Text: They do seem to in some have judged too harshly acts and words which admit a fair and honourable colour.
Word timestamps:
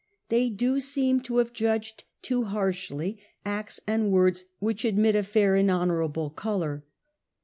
They 0.29 0.49
do 0.49 0.79
seem 0.79 1.19
to 1.19 1.37
in 1.37 1.45
some 1.45 1.45
have 1.49 1.53
judged 1.53 2.05
too 2.23 2.45
harshly 2.45 3.19
acts 3.45 3.79
and 3.85 4.11
words 4.11 4.45
which 4.57 4.83
admit 4.83 5.13
a 5.15 5.21
fair 5.21 5.53
and 5.53 5.69
honourable 5.69 6.31
colour. 6.31 6.83